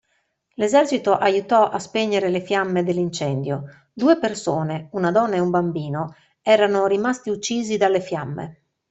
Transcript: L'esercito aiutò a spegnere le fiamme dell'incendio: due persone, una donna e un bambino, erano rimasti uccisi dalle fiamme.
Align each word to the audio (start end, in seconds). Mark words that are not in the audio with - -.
L'esercito 0.55 1.13
aiutò 1.15 1.69
a 1.69 1.77
spegnere 1.77 2.29
le 2.29 2.41
fiamme 2.41 2.81
dell'incendio: 2.83 3.85
due 3.93 4.17
persone, 4.17 4.87
una 4.93 5.11
donna 5.11 5.35
e 5.35 5.39
un 5.39 5.51
bambino, 5.51 6.15
erano 6.41 6.87
rimasti 6.87 7.29
uccisi 7.29 7.77
dalle 7.77 8.01
fiamme. 8.01 8.61